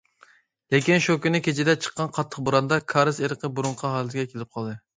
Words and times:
لېكىن 0.75 1.03
شۇ 1.07 1.15
كۈنى 1.25 1.41
كېچىدە 1.49 1.75
چىققان 1.85 2.11
قاتتىق 2.17 2.43
بوراندا 2.49 2.81
كارىز 2.97 3.23
ئېرىقى 3.25 3.55
بۇرۇنقى 3.61 3.95
ھالىتىگە 3.97 4.29
كېلىپ 4.37 4.55
قالدى. 4.59 4.79